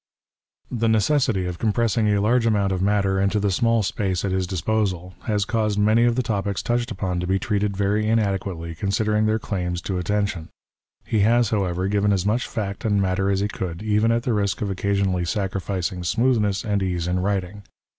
The 0.71 0.89
necessity 0.89 1.45
of 1.45 1.59
compressing 1.59 2.07
a 2.07 2.19
large 2.21 2.47
amount 2.47 2.71
of 2.71 2.81
matter 2.81 3.21
into 3.21 3.39
the 3.39 3.51
small 3.51 3.83
space 3.83 4.25
at 4.25 4.31
his 4.31 4.47
disposal, 4.47 5.13
has 5.25 5.45
caused 5.45 5.77
many 5.77 6.05
of 6.05 6.15
the 6.15 6.23
topics 6.23 6.63
touched 6.63 6.89
upon 6.89 7.19
to 7.19 7.27
be 7.27 7.37
treated 7.37 7.77
very 7.77 8.07
in 8.07 8.17
adequately 8.17 8.73
considering 8.73 9.27
their 9.27 9.37
claims 9.37 9.79
to 9.83 9.99
attention. 9.99 10.49
He 11.05 11.19
has, 11.19 11.51
however, 11.51 11.87
given 11.87 12.11
as 12.11 12.25
much 12.25 12.47
fact 12.47 12.83
and 12.83 12.99
matter 12.99 13.29
as 13.29 13.41
he 13.41 13.47
could, 13.47 13.83
even 13.83 14.11
at 14.11 14.23
the 14.23 14.33
risk 14.33 14.63
of 14.63 14.69
occasionallv 14.69 15.27
sacrificins: 15.27 16.07
smoothness 16.09 16.65
and 16.65 16.81
ease 16.81 17.07
in 17.07 17.19
writing. 17.19 17.61